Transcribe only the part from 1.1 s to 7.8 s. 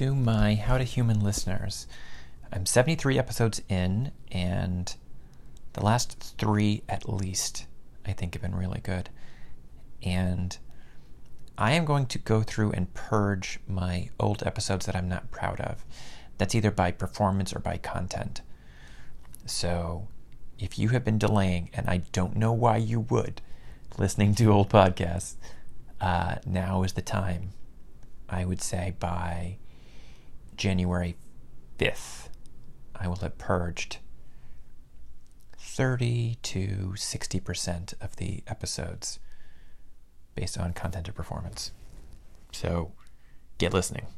listeners. I'm 73 episodes in, and the last three at least,